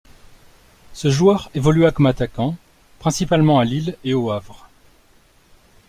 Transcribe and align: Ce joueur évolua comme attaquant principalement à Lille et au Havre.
Ce 0.93 1.11
joueur 1.11 1.51
évolua 1.53 1.91
comme 1.91 2.07
attaquant 2.07 2.55
principalement 2.97 3.59
à 3.59 3.65
Lille 3.65 3.95
et 4.03 4.15
au 4.15 4.31
Havre. 4.31 4.67